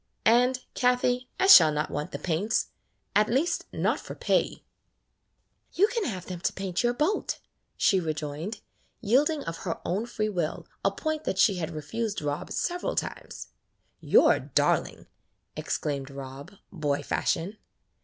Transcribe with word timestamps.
And, 0.25 0.63
Kathie, 0.73 1.29
I 1.39 1.45
shall 1.45 1.71
not 1.71 1.91
want 1.91 2.11
the 2.11 2.17
paints— 2.17 2.69
at 3.15 3.29
least, 3.29 3.67
not 3.71 3.99
for 3.99 4.15
pay." 4.15 4.33
[42] 4.39 4.57
KATHIE^S 4.57 4.59
FAIRY 4.63 5.61
LAND 5.61 5.77
"You 5.77 5.87
can 6.01 6.05
have 6.11 6.25
them 6.25 6.39
to 6.41 6.53
paint 6.53 6.83
your 6.83 6.93
boat/' 6.95 7.37
she 7.77 7.99
rejoined, 7.99 8.61
yielding 8.99 9.43
of 9.43 9.57
her 9.57 9.79
own 9.85 10.07
free 10.07 10.27
will 10.29 10.65
a 10.83 10.89
point 10.89 11.25
that 11.25 11.37
she 11.37 11.57
had 11.57 11.69
refused 11.69 12.19
Rob 12.23 12.51
several 12.51 12.95
times. 12.95 13.49
"You 13.99 14.23
're 14.25 14.33
a 14.33 14.39
darling," 14.39 15.05
exclaimed 15.55 16.09
Rob, 16.09 16.53
boy 16.71 17.03
fashion. 17.03 17.57